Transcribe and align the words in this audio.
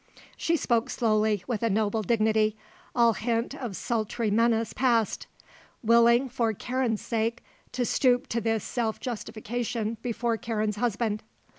She 0.35 0.57
spoke 0.57 0.89
slowly, 0.89 1.43
with 1.45 1.61
a 1.61 1.69
noble 1.69 2.01
dignity, 2.01 2.57
all 2.95 3.13
hint 3.13 3.53
of 3.53 3.75
sultry 3.75 4.31
menace 4.31 4.73
passed; 4.73 5.27
willing, 5.83 6.27
for 6.27 6.53
Karen's 6.53 7.03
sake, 7.03 7.43
to 7.73 7.85
stoop 7.85 8.25
to 8.29 8.41
this 8.41 8.63
self 8.63 8.99
justification 8.99 9.97
before 10.01 10.37
Karen's 10.37 10.77
husband. 10.77 11.21